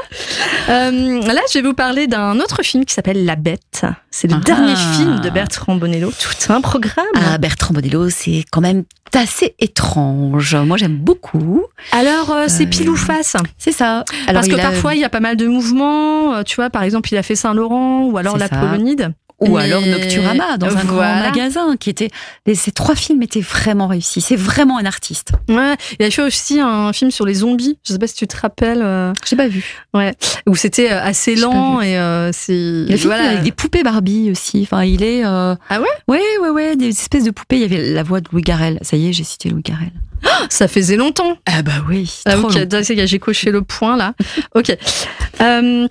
Euh, 0.69 1.21
là, 1.27 1.41
je 1.53 1.59
vais 1.59 1.67
vous 1.67 1.75
parler 1.75 2.07
d'un 2.07 2.39
autre 2.39 2.63
film 2.63 2.85
qui 2.85 2.95
s'appelle 2.95 3.25
La 3.25 3.35
Bête. 3.35 3.85
C'est 4.13 4.31
le 4.31 4.39
dernier 4.39 4.75
ah. 4.77 4.93
film 4.97 5.21
de 5.23 5.29
Bertrand 5.29 5.75
Bonello. 5.75 6.13
Tout 6.13 6.53
un 6.53 6.61
programme. 6.61 7.07
Ah, 7.17 7.39
Bertrand 7.39 7.75
Bonello, 7.75 8.11
c'est 8.11 8.45
quand 8.53 8.61
même 8.61 8.85
assez 9.13 9.57
étrange. 9.59 10.55
Moi, 10.55 10.77
j'aime 10.77 10.99
beaucoup. 10.99 11.65
Alors, 11.91 12.31
euh, 12.31 12.45
c'est 12.47 12.67
pile 12.67 12.91
ou 12.91 12.97
face. 12.97 13.37
C'est 13.59 13.73
ça. 13.73 14.05
Alors, 14.29 14.43
Parce 14.43 14.47
que 14.47 14.55
parfois, 14.55 14.95
il 14.95 15.01
y 15.01 15.05
a 15.05 15.09
pas 15.09 15.19
mal 15.19 15.37
de 15.37 15.49
mouvements. 15.49 16.35
Euh, 16.35 16.43
tu 16.45 16.55
vois, 16.55 16.71
par 16.71 16.85
exemple, 16.85 17.09
il 17.13 17.17
a 17.17 17.25
fait 17.25 17.35
Saint-Laurent 17.35 18.05
ou 18.05 18.17
alors 18.17 18.39
La 18.39 18.49
Polonide 18.49 19.13
ou 19.41 19.57
alors 19.57 19.83
Nocturama 19.83 20.57
dans 20.59 20.77
un 20.77 20.85
grand 20.85 21.01
magasin 21.01 21.77
qui 21.77 21.91
était 21.91 22.11
ces 22.55 22.73
trois 22.73 22.95
films 22.95 23.23
étaient 23.23 23.41
vraiment 23.41 23.87
réussis. 23.87 24.21
C'est 24.21 24.37
vraiment 24.37 24.79
un 24.79 24.85
artiste. 24.85 25.33
Ouais 25.49 25.77
il 25.99 26.07
a 26.07 26.11
fait 26.11 26.23
aussi 26.23 26.61
un 26.61 26.93
film 26.93 27.11
sur 27.11 27.27
les 27.27 27.35
zombies. 27.35 27.79
Je 27.87 27.93
sais 27.93 27.99
pas 27.99 28.07
si 28.07 28.15
tu 28.15 28.27
te 28.27 28.37
rappelles 28.37 28.83
euh... 28.83 29.13
j'ai 29.27 29.37
pas 29.37 29.49
vu. 29.49 29.85
ouais 29.95 30.15
où 30.47 30.57
c'était 30.57 30.91
euh, 30.91 31.03
assez 31.03 31.37
lent 31.37 31.81
et 31.81 31.99
euh, 31.99 32.31
c'est 32.33 32.55
il 32.55 32.93
a 32.93 32.97
fait 32.97 33.07
voilà. 33.07 33.31
avec 33.31 33.43
des 33.43 33.53
poupées 33.53 33.83
Barbie 33.83 34.31
aussi. 34.31 34.61
Enfin 34.63 34.85
il 34.85 35.03
est 35.03 35.25
euh... 35.25 35.55
ah 35.69 35.81
ouais? 35.81 35.89
Ouais 36.09 36.23
ouais 36.43 36.51
ouais 36.51 36.77
des 36.77 36.89
espèces 36.89 37.25
de 37.25 37.31
poupées. 37.31 37.57
Il 37.57 37.63
y 37.63 37.65
avait 37.65 37.91
la 37.91 38.03
voix 38.03 38.21
de 38.21 38.29
Louis 38.33 38.43
Garrel. 38.43 38.79
Ça 38.83 38.97
y 38.97 39.09
est 39.09 39.13
j'ai 39.13 39.25
cité 39.25 39.49
Louis 39.49 39.63
Garrel. 39.63 39.93
Ça 40.49 40.69
faisait 40.69 40.97
longtemps. 40.97 41.39
Ah 41.47 41.63
bah 41.63 41.85
oui. 41.89 42.13
Ah, 42.27 42.39
ok, 42.39 42.53
j'ai 43.05 43.19
coché 43.19 43.51
le 43.51 43.63
point 43.63 43.97
là. 43.97 44.15
ok. 44.55 44.77
Euh, 45.41 45.89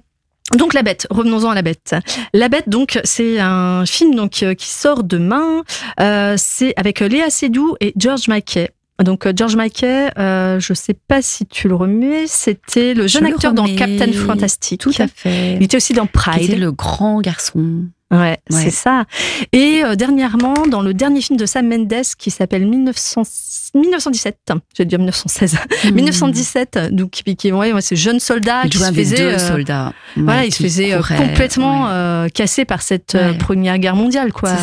donc 0.55 0.73
la 0.73 0.81
bête, 0.81 1.07
revenons-en 1.09 1.49
à 1.49 1.55
la 1.55 1.61
bête. 1.61 1.95
La 2.33 2.49
bête, 2.49 2.69
donc 2.69 2.99
c'est 3.03 3.39
un 3.39 3.85
film 3.85 4.15
donc 4.15 4.43
euh, 4.43 4.53
qui 4.53 4.67
sort 4.67 5.03
demain. 5.03 5.63
Euh, 5.99 6.35
c'est 6.37 6.73
avec 6.75 6.99
Léa 6.99 7.29
Seydoux 7.29 7.75
et 7.79 7.93
George 7.95 8.27
Mackey. 8.27 8.69
Donc 9.03 9.25
euh, 9.25 9.33
George 9.35 9.55
Mackey, 9.55 10.09
euh, 10.17 10.59
je 10.59 10.73
sais 10.73 10.93
pas 10.93 11.21
si 11.21 11.45
tu 11.45 11.67
le 11.67 11.75
remets, 11.75 12.27
c'était 12.27 12.93
le 12.93 13.07
jeune 13.07 13.25
acteur 13.25 13.53
dans 13.53 13.65
Captain 13.65 14.11
Fantastic. 14.11 14.81
Tout 14.81 14.91
à 14.99 15.07
fait. 15.07 15.55
Il 15.55 15.63
était 15.63 15.77
aussi 15.77 15.93
dans 15.93 16.05
Pride. 16.05 16.41
C'était 16.41 16.55
le 16.55 16.71
grand 16.71 17.21
garçon. 17.21 17.85
Ouais, 18.11 18.39
c'est 18.49 18.71
ça. 18.71 19.05
Et 19.53 19.83
euh, 19.83 19.95
dernièrement, 19.95 20.55
dans 20.67 20.81
le 20.81 20.95
dernier 20.95 21.21
film 21.21 21.37
de 21.37 21.45
Sam 21.45 21.67
Mendes 21.67 22.01
qui 22.17 22.31
s'appelle 22.31 22.65
1917, 22.67 24.53
je 24.75 24.81
vais 24.81 24.85
dire 24.85 24.97
1916, 24.97 25.57
1917, 25.93 26.89
donc 26.91 27.11
qui, 27.11 27.35
qui 27.35 27.51
ouais, 27.51 27.71
c'est 27.81 27.95
jeune 27.95 28.19
soldat 28.19 28.63
qui 28.63 28.79
se 28.79 28.91
faisait, 28.91 29.21
euh, 29.21 29.37
soldats. 29.37 29.93
voilà, 30.17 30.45
il 30.45 30.53
se 30.53 30.63
faisait 30.63 30.93
euh, 30.93 31.01
complètement 31.01 31.89
euh, 31.89 32.29
cassé 32.29 32.65
par 32.65 32.81
cette 32.81 33.15
première 33.37 33.77
guerre 33.77 33.95
mondiale, 33.95 34.33
quoi. 34.33 34.53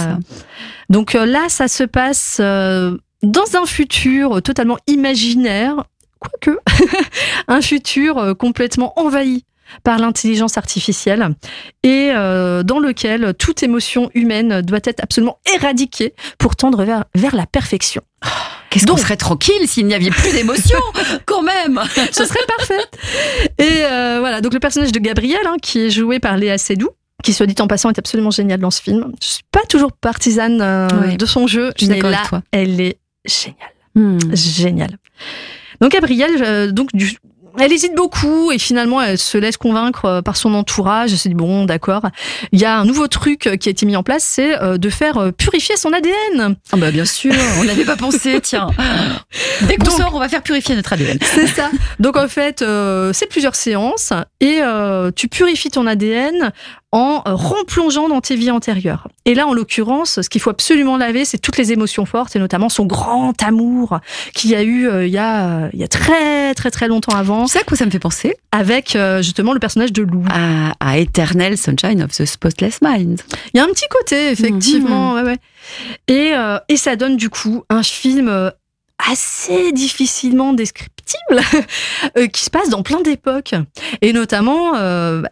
Donc 0.90 1.14
là, 1.14 1.44
ça 1.48 1.68
se 1.68 1.84
passe 1.84 2.40
dans 2.40 3.56
un 3.56 3.66
futur 3.66 4.42
totalement 4.42 4.78
imaginaire, 4.88 5.84
quoique 6.18 6.58
un 7.48 7.60
futur 7.60 8.36
complètement 8.36 8.92
envahi 8.98 9.44
par 9.82 9.98
l'intelligence 9.98 10.58
artificielle 10.58 11.34
et 11.82 12.10
euh, 12.14 12.62
dans 12.62 12.78
lequel 12.78 13.34
toute 13.38 13.62
émotion 13.62 14.10
humaine 14.14 14.62
doit 14.62 14.80
être 14.84 15.02
absolument 15.02 15.38
éradiquée 15.54 16.14
pour 16.38 16.56
tendre 16.56 16.84
vers, 16.84 17.04
vers 17.14 17.34
la 17.34 17.46
perfection. 17.46 18.02
Qu'est-ce 18.70 18.86
qu'on 18.86 18.96
serait 18.96 19.16
tranquille 19.16 19.66
s'il 19.66 19.86
n'y 19.86 19.94
avait 19.94 20.10
plus 20.10 20.32
d'émotion, 20.32 20.78
quand 21.26 21.42
même 21.42 21.80
Ce 22.12 22.24
serait 22.24 22.44
parfait. 22.58 22.84
Et 23.58 23.84
euh, 23.84 24.18
voilà, 24.20 24.40
donc 24.40 24.52
le 24.52 24.60
personnage 24.60 24.92
de 24.92 24.98
Gabriel, 24.98 25.40
hein, 25.46 25.56
qui 25.62 25.80
est 25.80 25.90
joué 25.90 26.18
par 26.18 26.36
Léa 26.36 26.58
Seydoux, 26.58 26.90
qui 27.22 27.32
soit 27.32 27.46
dit 27.46 27.54
en 27.60 27.68
passant 27.68 27.90
est 27.90 27.98
absolument 27.98 28.30
génial 28.30 28.60
dans 28.60 28.70
ce 28.70 28.82
film. 28.82 29.12
Je 29.22 29.26
suis 29.26 29.44
pas 29.50 29.62
toujours 29.68 29.92
partisane 29.92 30.60
euh, 30.60 31.16
de 31.16 31.26
son 31.26 31.46
jeu, 31.46 31.72
mais 31.88 32.00
là, 32.00 32.22
elle 32.52 32.80
est 32.80 32.98
géniale, 33.24 33.72
hmm. 33.94 34.18
géniale. 34.34 34.98
Donc 35.80 35.92
Gabrielle, 35.92 36.42
euh, 36.42 36.70
donc 36.70 36.90
du, 36.94 37.16
elle 37.58 37.72
hésite 37.72 37.94
beaucoup 37.94 38.52
et 38.52 38.58
finalement 38.58 39.00
elle 39.00 39.18
se 39.18 39.38
laisse 39.38 39.56
convaincre 39.56 40.04
euh, 40.04 40.22
par 40.22 40.36
son 40.36 40.54
entourage. 40.54 41.12
Elle 41.12 41.18
se 41.18 41.28
dit 41.28 41.34
bon 41.34 41.64
d'accord. 41.64 42.02
Il 42.52 42.60
y 42.60 42.64
a 42.64 42.78
un 42.78 42.84
nouveau 42.84 43.08
truc 43.08 43.50
qui 43.60 43.68
a 43.68 43.70
été 43.70 43.86
mis 43.86 43.96
en 43.96 44.02
place, 44.02 44.24
c'est 44.24 44.60
euh, 44.62 44.78
de 44.78 44.90
faire 44.90 45.18
euh, 45.18 45.32
purifier 45.32 45.76
son 45.76 45.92
ADN. 45.92 46.56
Ah 46.72 46.76
bah 46.76 46.90
bien 46.90 47.04
sûr, 47.04 47.34
on 47.60 47.64
n'avait 47.64 47.84
pas 47.84 47.96
pensé. 47.96 48.40
Tiens, 48.42 48.68
dès 49.62 49.76
qu'on 49.76 49.90
sort, 49.90 50.14
on 50.14 50.18
va 50.18 50.28
faire 50.28 50.42
purifier 50.42 50.74
notre 50.76 50.92
ADN. 50.92 51.18
C'est 51.22 51.46
ça. 51.46 51.70
Donc 51.98 52.16
en 52.16 52.28
fait, 52.28 52.64
c'est 53.12 53.26
plusieurs 53.28 53.54
séances 53.54 54.12
et 54.40 54.60
tu 55.14 55.28
purifies 55.28 55.70
ton 55.70 55.86
ADN 55.86 56.52
en 56.92 57.22
replongeant 57.26 58.08
dans 58.08 58.20
tes 58.20 58.36
vies 58.36 58.50
antérieures. 58.50 59.08
Et 59.24 59.34
là, 59.34 59.46
en 59.46 59.52
l'occurrence, 59.52 60.22
ce 60.22 60.28
qu'il 60.28 60.40
faut 60.40 60.50
absolument 60.50 60.96
laver, 60.96 61.24
c'est 61.24 61.38
toutes 61.38 61.58
les 61.58 61.72
émotions 61.72 62.06
fortes 62.06 62.36
et 62.36 62.38
notamment 62.38 62.68
son 62.68 62.86
grand 62.86 63.34
amour 63.42 64.00
qu'il 64.34 64.50
y 64.50 64.54
a 64.54 64.62
eu 64.62 64.88
il, 65.04 65.12
y 65.12 65.18
a, 65.18 65.68
il 65.72 65.80
y 65.80 65.84
a 65.84 65.88
très 65.88 66.54
très 66.54 66.70
très 66.70 66.88
longtemps 66.88 67.14
avant 67.14 67.46
c'est 67.46 67.60
à 67.60 67.64
quoi 67.64 67.76
ça 67.76 67.86
me 67.86 67.90
fait 67.90 67.98
penser? 67.98 68.36
Avec 68.52 68.96
euh, 68.96 69.22
justement 69.22 69.52
le 69.52 69.58
personnage 69.58 69.92
de 69.92 70.02
Lou. 70.02 70.24
À, 70.30 70.98
Eternal 70.98 71.56
Sunshine 71.56 72.02
of 72.02 72.12
the 72.12 72.24
Spotless 72.24 72.80
Mind. 72.82 73.20
Il 73.52 73.58
y 73.58 73.60
a 73.60 73.64
un 73.64 73.68
petit 73.68 73.88
côté, 73.90 74.30
effectivement. 74.30 75.14
Mhm. 75.14 75.24
ouais, 75.24 75.36
Et, 76.08 76.32
euh, 76.34 76.58
et 76.68 76.76
ça 76.76 76.96
donne 76.96 77.16
du 77.16 77.28
coup 77.28 77.64
un 77.68 77.82
film 77.82 78.28
euh, 78.28 78.50
assez 79.10 79.72
difficilement 79.72 80.52
descriptible 81.06 82.28
qui 82.32 82.42
se 82.42 82.50
passe 82.50 82.68
dans 82.68 82.82
plein 82.82 83.00
d'époques. 83.00 83.54
Et 84.02 84.12
notamment, 84.12 84.74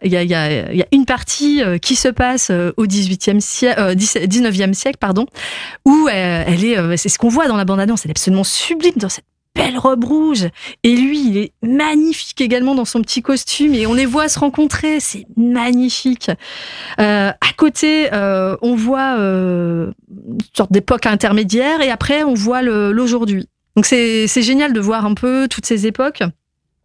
il 0.02 0.12
y, 0.12 0.16
a, 0.16 0.22
y, 0.22 0.34
a, 0.34 0.86
une 0.92 1.04
partie 1.04 1.62
qui 1.80 1.96
se 1.96 2.08
passe 2.08 2.50
au 2.50 2.86
18e 2.86 3.40
siècle, 3.40 3.80
19e 3.94 4.72
siècle, 4.72 4.98
pardon, 4.98 5.26
où 5.84 6.08
elle, 6.10 6.64
est, 6.64 6.96
c'est 6.96 7.08
ce 7.08 7.18
qu'on 7.18 7.28
voit 7.28 7.48
dans 7.48 7.56
la 7.56 7.64
bande-annonce, 7.64 8.04
elle 8.04 8.10
est 8.10 8.12
absolument 8.12 8.44
sublime 8.44 8.94
dans 8.96 9.08
cette 9.08 9.24
belle 9.54 9.78
robe 9.78 10.04
rouge. 10.04 10.48
Et 10.82 10.96
lui, 10.96 11.28
il 11.28 11.38
est 11.38 11.52
magnifique 11.62 12.40
également 12.40 12.74
dans 12.74 12.84
son 12.84 13.00
petit 13.00 13.22
costume 13.22 13.74
et 13.74 13.86
on 13.86 13.94
les 13.94 14.06
voit 14.06 14.28
se 14.28 14.38
rencontrer. 14.38 15.00
C'est 15.00 15.26
magnifique. 15.36 16.30
Euh, 17.00 17.30
à 17.30 17.52
côté, 17.56 18.12
euh, 18.12 18.56
on 18.62 18.74
voit 18.74 19.18
euh, 19.18 19.92
une 20.10 20.38
sorte 20.56 20.72
d'époque 20.72 21.06
intermédiaire 21.06 21.80
et 21.80 21.90
après, 21.90 22.24
on 22.24 22.34
voit 22.34 22.62
l'aujourd'hui. 22.62 23.48
Donc 23.76 23.86
c'est 23.86 24.42
génial 24.42 24.72
de 24.72 24.80
voir 24.80 25.04
un 25.04 25.14
peu 25.14 25.48
toutes 25.48 25.66
ces 25.66 25.86
époques. 25.86 26.22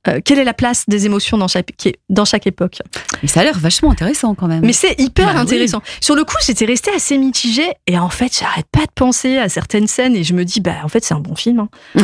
Euh, 0.08 0.22
quelle 0.24 0.40
est 0.40 0.46
la 0.46 0.54
place 0.54 0.86
des 0.88 1.06
émotions 1.06 1.38
dans 1.38 1.50
chaque, 1.50 1.74
dans 2.10 2.24
chaque 2.24 2.48
époque 2.48 2.78
Mais 3.22 3.28
ça 3.28 3.42
a 3.42 3.44
l'air 3.44 3.60
vachement 3.60 3.92
intéressant 3.92 4.34
quand 4.34 4.48
même. 4.48 4.62
Mais 4.66 4.74
c'est 4.74 5.00
hyper 5.00 5.34
bah 5.34 5.40
intéressant. 5.42 5.82
Sur 6.00 6.16
le 6.16 6.24
coup, 6.24 6.36
j'étais 6.46 6.66
restée 6.66 6.92
assez 6.96 7.18
mitigée 7.18 7.72
et 7.86 7.98
en 7.98 8.10
fait, 8.10 8.38
j'arrête 8.40 8.68
pas 8.72 8.86
de 8.86 8.92
penser 8.96 9.38
à 9.38 9.50
certaines 9.50 9.88
scènes 9.88 10.16
et 10.16 10.24
je 10.24 10.34
me 10.34 10.46
dis, 10.46 10.62
bah 10.62 10.76
en 10.84 10.88
fait, 10.88 11.04
c'est 11.04 11.14
un 11.14 11.20
bon 11.20 11.36
film. 11.36 11.60
Hein. 11.60 11.70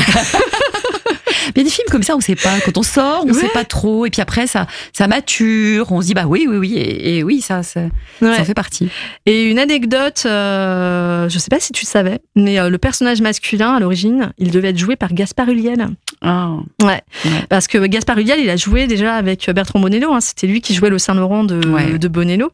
Il 1.56 1.60
y 1.60 1.62
a 1.62 1.64
des 1.64 1.70
films 1.70 1.88
comme 1.92 2.04
ça, 2.04 2.16
on 2.16 2.22
sait 2.22 2.36
pas. 2.36 2.60
Quand 2.64 2.78
on 2.78 2.84
sort, 2.84 3.24
on 3.24 3.28
ne 3.28 3.34
sait 3.34 3.50
pas 3.50 3.66
trop. 3.66 4.06
Et 4.06 4.10
puis 4.10 4.22
après, 4.22 4.48
ça, 4.48 4.68
ça 4.94 5.08
mature. 5.08 5.92
On 5.92 6.02
se 6.02 6.08
dit, 6.08 6.14
bah 6.14 6.26
oui, 6.28 6.48
oui, 6.50 6.58
oui. 6.58 6.74
Et, 6.78 7.24
oui, 7.24 7.42
ça, 7.42 7.62
ça, 7.64 7.82
fait 8.20 8.54
partie. 8.54 8.90
Et 9.26 9.44
une 9.44 9.60
anecdote, 9.60 10.24
euh, 10.26 11.30
je 11.30 11.40
sais 11.40 11.50
pas 11.50 11.60
si 11.60 11.72
tu 11.72 11.86
le 11.86 11.90
savais, 11.90 12.20
mais 12.36 12.60
euh, 12.60 12.70
le 12.70 12.78
personnage 12.78 13.22
masculin, 13.22 13.76
à 13.76 13.80
l'origine, 13.80 14.34
il 14.38 14.52
devait 14.52 14.70
être 14.70 14.78
joué 14.78 14.96
par 14.96 15.14
Gaspard 15.14 15.50
Ulliel. 15.50 15.88
Ah. 16.22 16.56
Ouais. 16.82 17.02
Parce 17.50 17.68
que 17.68 17.85
Gaspard 17.88 18.18
Ulliel, 18.18 18.40
il 18.40 18.50
a 18.50 18.56
joué 18.56 18.88
déjà 18.88 19.16
avec 19.16 19.50
Bertrand 19.50 19.80
Bonello. 19.80 20.14
Hein. 20.14 20.22
C'était 20.22 20.48
lui 20.48 20.62
qui 20.62 20.74
jouait 20.74 20.90
le 20.90 21.00
Saint-Laurent 21.00 21.44
de, 21.44 21.98
de 21.98 22.08
Bonello. 22.08 22.52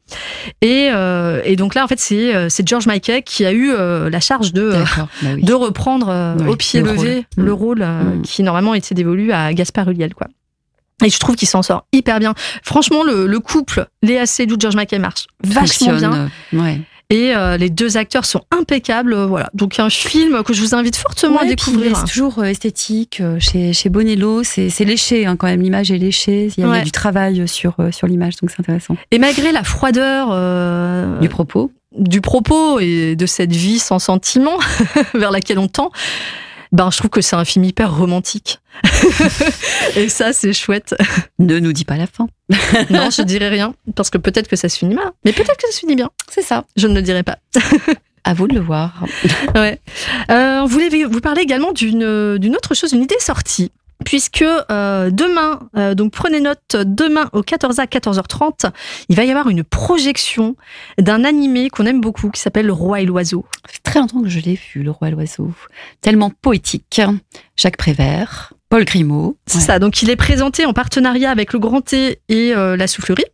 Et, 0.61 0.89
euh, 0.91 1.41
et 1.45 1.55
donc 1.55 1.75
là, 1.75 1.83
en 1.83 1.88
fait, 1.88 2.00
c'est, 2.00 2.35
euh, 2.35 2.50
George 2.65 2.88
Michael 2.88 3.23
qui 3.23 3.45
a 3.45 3.51
eu 3.51 3.71
la 3.71 4.19
charge 4.19 4.53
de, 4.53 4.73
bah 5.21 5.35
de 5.35 5.53
reprendre 5.53 6.35
au 6.47 6.55
pied 6.55 6.81
levé 6.81 7.25
le 7.38 7.53
rôle 7.53 7.79
mm. 7.79 8.21
qui 8.23 8.43
normalement 8.43 8.73
était 8.73 8.95
dévolu 8.95 9.31
à 9.31 9.53
Gaspard 9.53 9.89
Ulliel, 9.89 10.13
quoi. 10.13 10.27
Et 11.03 11.09
je 11.09 11.17
trouve 11.17 11.35
qu'il 11.35 11.47
s'en 11.47 11.63
sort 11.63 11.85
hyper 11.91 12.19
bien. 12.19 12.33
Franchement, 12.63 13.03
le, 13.03 13.39
couple 13.39 13.88
Léa 14.03 14.25
Seydoux, 14.25 14.57
George 14.59 14.75
Mackay 14.75 15.00
marche 15.00 15.27
vachement 15.43 15.93
bien. 15.93 16.29
Ouais. 16.53 16.81
Et 17.12 17.36
euh, 17.36 17.58
les 17.58 17.70
deux 17.70 17.98
acteurs 17.98 18.25
sont 18.25 18.41
impeccables. 18.51 19.13
Voilà. 19.13 19.50
Donc 19.53 19.80
un 19.80 19.89
film 19.89 20.44
que 20.44 20.53
je 20.53 20.62
vous 20.62 20.74
invite 20.74 20.96
fortement 20.96 21.39
à 21.39 21.46
découvrir. 21.46 21.98
C'est 21.98 22.06
toujours 22.06 22.39
euh, 22.39 22.44
esthétique. 22.44 23.20
Euh, 23.20 23.38
chez, 23.38 23.74
chez 23.74 23.89
Bonello, 23.89 24.44
c'est 24.44 24.86
léché 24.86 25.25
hein, 25.25 25.36
quand 25.36 25.48
même. 25.48 25.62
L'image 25.62 25.91
est 25.91 25.98
léchée. 25.98 26.50
Il 26.58 26.63
y, 26.63 26.68
a, 26.68 26.82
du 26.82 26.91
travail 26.91 27.48
sur, 27.48 27.75
sur 27.91 28.08
l'image, 28.08 28.38
donc 28.38 28.50
c'est 28.50 28.62
intéressant. 28.62 28.96
Et 29.12 29.20
malgré 29.20 29.51
la 29.51 29.63
froideur 29.63 30.30
du 31.20 31.27
propos, 31.27 31.72
du 31.98 32.22
propos 32.22 32.80
et 32.80 33.18
de 33.18 33.25
cette 33.25 33.51
vie 33.51 33.80
sans 33.80 34.00
sentiment 34.00 34.58
vers 35.13 35.32
laquelle 35.32 35.60
on 35.60 35.68
tend, 35.68 35.91
ben, 36.71 36.89
je 36.89 36.97
trouve 36.97 37.09
que 37.09 37.21
c'est 37.21 37.35
un 37.35 37.45
film 37.45 37.65
hyper 37.65 37.95
romantique. 37.95 38.59
et 39.95 40.09
ça, 40.09 40.33
c'est 40.33 40.53
chouette. 40.53 40.95
Ne 41.37 41.59
nous 41.59 41.73
dis 41.73 41.85
pas 41.85 41.97
la 41.97 42.07
fin. 42.07 42.27
non, 42.89 43.09
je 43.09 43.23
dirai 43.23 43.49
rien, 43.49 43.73
parce 43.95 44.09
que 44.09 44.17
peut-être 44.17 44.47
que 44.47 44.55
ça 44.55 44.69
se 44.69 44.77
finit 44.77 44.95
mal. 44.95 45.11
Mais 45.25 45.33
peut-être 45.33 45.57
que 45.57 45.67
ça 45.67 45.73
se 45.73 45.79
finit 45.79 45.95
bien. 45.95 46.09
C'est 46.29 46.41
ça. 46.41 46.65
Je 46.75 46.87
ne 46.87 46.95
le 46.95 47.01
dirai 47.01 47.23
pas. 47.23 47.39
à 48.23 48.33
vous 48.33 48.47
de 48.47 48.53
le 48.53 48.61
voir. 48.61 49.03
ouais. 49.55 49.79
Euh, 50.29 50.61
vous 50.61 50.67
voulez 50.67 51.05
vous 51.05 51.21
parler 51.21 51.41
également 51.41 51.71
d'une 51.71 52.37
d'une 52.37 52.55
autre 52.55 52.75
chose, 52.75 52.93
une 52.93 53.01
idée 53.01 53.19
sortie 53.19 53.71
puisque 54.05 54.43
euh, 54.43 55.10
demain, 55.12 55.60
euh, 55.77 55.96
donc 55.96 56.12
prenez 56.12 56.39
note, 56.39 56.75
demain 56.75 57.29
au 57.34 57.41
14h 57.41 57.88
14h30, 57.88 58.72
il 59.10 59.15
va 59.15 59.24
y 59.24 59.29
avoir 59.29 59.50
une 59.50 59.63
projection 59.63 60.55
d'un 60.98 61.24
animé 61.24 61.70
qu'on 61.70 61.86
aime 61.86 62.01
beaucoup 62.01 62.29
qui 62.29 62.41
s'appelle 62.41 62.67
Le 62.67 62.74
Roi 62.74 63.01
et 63.01 63.05
l'Oiseau. 63.05 63.46
Ça 63.65 63.74
fait 63.74 63.84
très 63.84 64.00
longtemps 64.00 64.22
que 64.22 64.29
je 64.29 64.39
l'ai 64.39 64.55
vu, 64.55 64.84
Le 64.84 64.91
Roi 64.91 65.10
et 65.10 65.12
l'Oiseau. 65.12 65.51
Tellement 66.01 66.29
poétique. 66.29 67.01
Jacques 67.55 67.77
Prévert, 67.77 68.53
Paul 68.70 68.86
Grimaud. 68.86 69.38
C'est 69.46 69.60
ça, 69.60 69.79
donc 69.79 70.01
il 70.01 70.10
est 70.10 70.15
présenté 70.15 70.65
en 70.65 70.74
partenariat 70.74 71.29
avec 71.29 71.53
le 71.53 71.60
Grand 71.60 71.81
T 71.81 72.20
et 72.29 72.55
euh, 72.55 72.77
la 72.77 72.88
Soufflerie. 72.88 73.25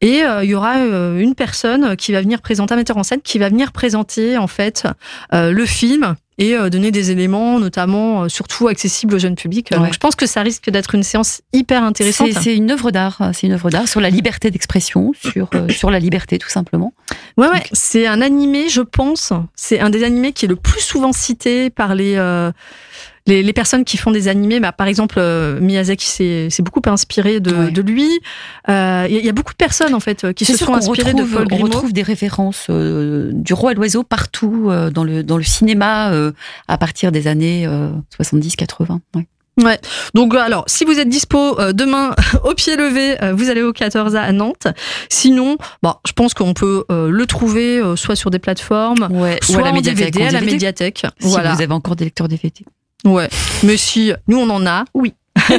Et 0.00 0.22
il 0.42 0.50
y 0.50 0.54
aura 0.54 0.78
une 0.78 1.34
personne 1.34 1.96
qui 1.96 2.12
va 2.12 2.20
venir 2.20 2.42
présenter, 2.42 2.74
un 2.74 2.76
metteur 2.76 2.96
en 2.96 3.02
scène, 3.02 3.20
qui 3.22 3.38
va 3.38 3.48
venir 3.48 3.72
présenter 3.72 4.36
en 4.36 4.46
fait 4.46 4.86
le 5.32 5.64
film 5.66 6.16
et 6.38 6.54
euh, 6.54 6.68
donner 6.68 6.90
des 6.90 7.10
éléments, 7.10 7.58
notamment 7.58 8.24
euh, 8.24 8.28
surtout 8.28 8.68
accessibles 8.68 9.14
au 9.14 9.18
jeune 9.18 9.36
public. 9.36 9.72
Donc 9.72 9.92
je 9.92 9.98
pense 9.98 10.14
que 10.14 10.26
ça 10.26 10.42
risque 10.42 10.70
d'être 10.70 10.94
une 10.94 11.02
séance 11.02 11.40
hyper 11.52 11.82
intéressante. 11.82 12.30
C'est 12.40 12.54
une 12.54 12.70
œuvre 12.70 12.90
d'art, 12.90 13.30
c'est 13.32 13.46
une 13.46 13.54
œuvre 13.54 13.70
d'art 13.70 13.88
sur 13.88 14.00
la 14.00 14.10
liberté 14.10 14.50
d'expression, 14.50 15.12
sur 15.14 15.48
euh, 15.54 15.68
sur 15.68 15.90
la 15.90 15.98
liberté 15.98 16.38
tout 16.38 16.48
simplement. 16.48 16.92
Ouais 17.38 17.48
ouais, 17.48 17.62
c'est 17.72 18.06
un 18.06 18.20
animé, 18.20 18.68
je 18.68 18.82
pense, 18.82 19.32
c'est 19.54 19.80
un 19.80 19.90
des 19.90 20.04
animés 20.04 20.32
qui 20.32 20.44
est 20.44 20.48
le 20.48 20.56
plus 20.56 20.80
souvent 20.80 21.12
cité 21.12 21.70
par 21.70 21.94
les 21.94 22.16
les, 23.26 23.52
personnes 23.52 23.84
qui 23.84 23.96
font 23.96 24.10
des 24.10 24.28
animés, 24.28 24.60
bah, 24.60 24.72
par 24.72 24.86
exemple 24.86 25.16
euh, 25.18 25.60
Miyazaki 25.60 26.06
s'est 26.06 26.62
beaucoup 26.62 26.82
inspiré 26.86 27.40
de, 27.40 27.80
lui. 27.80 28.08
Euh, 28.68 29.06
il 29.08 29.24
y, 29.24 29.28
a 29.28 29.32
beaucoup 29.32 29.52
de 29.52 29.56
personnes 29.56 29.94
en 29.94 30.00
fait 30.00 30.32
qui 30.34 30.44
se 30.44 30.56
sont 30.56 30.74
inspirées 30.74 31.14
de 31.14 31.24
Paul 31.24 31.46
On 31.50 31.56
retrouve 31.56 31.92
des 31.92 32.02
références 32.02 32.66
euh, 32.70 33.30
du 33.32 33.52
roi 33.54 33.72
et 33.72 33.74
l'oiseau 33.74 34.02
partout 34.02 34.70
dans 34.92 35.04
le 35.04 35.22
dans 35.22 35.36
le 35.36 35.42
cinéma 35.42 36.12
à 36.68 36.78
partir 36.78 37.12
des 37.12 37.26
années 37.28 37.68
70-80. 38.20 38.98
Ouais. 39.14 39.26
Ouais. 39.62 39.80
Donc 40.14 40.34
alors, 40.34 40.64
si 40.66 40.84
vous 40.84 40.98
êtes 40.98 41.08
dispo 41.08 41.56
demain 41.72 42.14
au 42.44 42.52
pied 42.54 42.76
levé, 42.76 43.16
vous 43.32 43.48
allez 43.48 43.62
au 43.62 43.72
14 43.72 44.14
à 44.14 44.30
Nantes. 44.32 44.66
Sinon, 45.08 45.56
bon, 45.82 45.94
je 46.06 46.12
pense 46.12 46.34
qu'on 46.34 46.52
peut 46.52 46.84
le 46.88 47.24
trouver 47.26 47.82
soit 47.96 48.16
sur 48.16 48.30
des 48.30 48.38
plateformes, 48.38 49.08
soit 49.40 49.56
ou 49.56 49.60
à 49.60 49.62
la 49.62 49.72
médiathèque, 49.72 50.12
DVD, 50.12 50.28
à 50.28 50.40
la 50.40 50.40
médiathèque. 50.40 51.06
Si 51.20 51.28
vous 51.28 51.36
avez 51.38 51.72
encore 51.72 51.96
des 51.96 52.04
lecteurs 52.04 52.28
DVD. 52.28 52.64
Ouais, 53.04 53.28
mais 53.62 53.76
si 53.76 54.12
nous 54.26 54.38
on 54.38 54.50
en 54.50 54.66
a, 54.66 54.84
oui. 54.94 55.14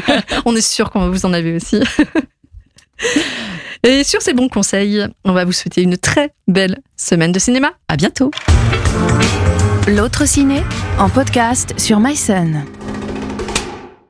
on 0.46 0.56
est 0.56 0.62
sûr 0.62 0.89
qu'on 0.89 1.10
vous 1.10 1.25
en 1.25 1.34
avez 1.34 1.56
aussi. 1.56 1.79
Et 3.84 4.03
sur 4.03 4.22
ces 4.22 4.34
bons 4.34 4.50
conseils, 4.50 5.06
on 5.24 5.34
va 5.34 5.46
vous 5.46 5.51
souhaiter 5.51 5.82
une 5.82 5.98
très 5.98 6.34
belle 6.48 6.79
semaine 6.96 7.32
de 7.32 7.39
cinéma. 7.39 7.72
À 7.88 7.96
bientôt. 7.96 8.32
L'autre 9.88 10.27
ciné 10.27 10.63
en 10.98 11.10
podcast 11.10 11.74
sur 11.77 12.00
MySun. 12.00 12.65